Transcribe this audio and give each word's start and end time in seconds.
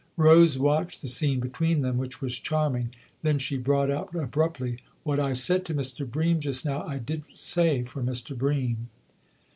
Rose 0.17 0.57
watched 0.57 1.03
the 1.03 1.07
scene 1.07 1.39
between 1.39 1.83
them, 1.83 1.99
which 1.99 2.21
was 2.23 2.39
charm 2.39 2.75
ing; 2.75 2.89
then 3.21 3.37
she 3.37 3.55
brought 3.55 3.91
out 3.91 4.09
abruptly:" 4.15 4.79
What 5.03 5.19
I 5.19 5.33
said 5.33 5.63
to 5.65 5.75
Mr. 5.75 6.09
Bream 6.09 6.39
just 6.39 6.65
now 6.65 6.81
I 6.83 6.97
didn't 6.97 7.25
say 7.25 7.83
for 7.83 8.01
Mr. 8.01 8.35
Bream." 8.35 8.89